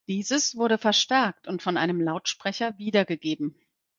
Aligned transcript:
Dieses 0.07 0.55
wurde 0.55 0.79
verstärkt 0.79 1.47
und 1.47 1.61
von 1.61 1.77
einem 1.77 2.01
Lautsprecher 2.01 2.75
wiedergegeben. 2.79 3.53